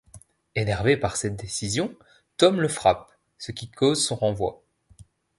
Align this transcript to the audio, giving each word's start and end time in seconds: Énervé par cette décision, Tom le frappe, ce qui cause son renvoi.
Énervé 0.55 0.97
par 0.97 1.15
cette 1.15 1.35
décision, 1.35 1.93
Tom 2.37 2.59
le 2.59 2.67
frappe, 2.69 3.11
ce 3.37 3.51
qui 3.51 3.69
cause 3.69 4.03
son 4.03 4.15
renvoi. 4.15 4.63